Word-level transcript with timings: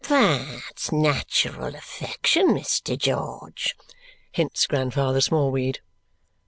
"But 0.09 0.91
natural 0.91 1.75
affection, 1.75 2.47
Mr. 2.55 2.97
George," 2.97 3.75
hints 4.31 4.65
Grandfather 4.65 5.21
Smallweed. 5.21 5.81